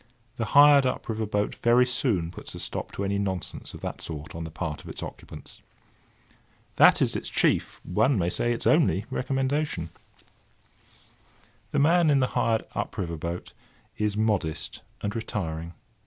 The 0.37 0.45
hired 0.57 0.87
up 0.87 1.07
river 1.09 1.27
boat 1.27 1.53
very 1.61 1.85
soon 1.85 2.31
puts 2.31 2.55
a 2.55 2.59
stop 2.59 2.91
to 2.93 3.03
any 3.03 3.19
nonsense 3.19 3.75
of 3.75 3.81
that 3.81 4.01
sort 4.01 4.33
on 4.33 4.45
the 4.45 4.49
part 4.49 4.83
of 4.83 4.89
its 4.89 5.03
occupants. 5.03 5.61
That 6.77 7.03
is 7.03 7.15
its 7.15 7.29
chief—one 7.29 8.17
may 8.17 8.31
say, 8.31 8.51
its 8.51 8.65
only 8.65 9.05
recommendation. 9.11 9.89
[Picture: 9.89 10.01
Dog] 10.25 11.45
The 11.69 11.79
man 11.81 12.09
in 12.09 12.19
the 12.19 12.25
hired 12.33 12.63
up 12.73 12.97
river 12.97 13.15
boat 13.15 13.53
is 13.95 14.17
modest 14.17 14.81
and 15.01 15.15
retiring. 15.15 15.75